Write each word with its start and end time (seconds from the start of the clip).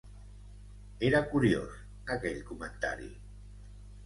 Era 1.09 1.21
curiós, 1.33 1.75
aquell 2.17 2.41
comentari. 2.49 3.13